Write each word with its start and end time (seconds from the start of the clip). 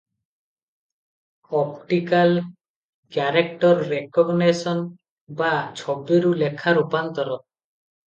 "Optical 1.59 2.43
character 3.19 3.87
recognition" 3.93 4.85
ବା 5.45 5.55
ଛବିରୁ 5.85 6.37
ଲେଖା 6.45 6.79
ରୂପାନ୍ତର। 6.83 7.43